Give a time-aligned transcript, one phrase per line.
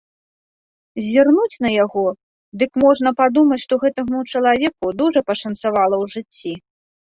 [1.07, 2.05] Зірнуць на яго,
[2.63, 6.53] дык можна падумаць, што гэтаму чалавеку дужа пашанцавала ў жыцці.